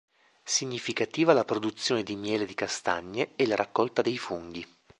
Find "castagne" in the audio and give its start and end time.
2.55-3.33